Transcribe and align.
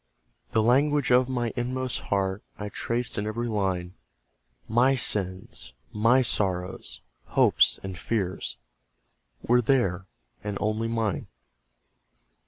The 0.49 0.63
language 0.63 1.11
of 1.11 1.29
my 1.29 1.53
inmost 1.55 1.99
heart 2.09 2.41
I 2.57 2.69
traced 2.69 3.19
in 3.19 3.27
every 3.27 3.47
line; 3.47 3.93
MY 4.67 4.95
sins, 4.95 5.73
MY 5.93 6.23
sorrows, 6.23 7.01
hopes, 7.25 7.79
and 7.83 7.99
fears, 7.99 8.57
Were 9.43 9.61
there 9.61 10.07
and 10.43 10.57
only 10.59 10.87
mine. 10.87 11.27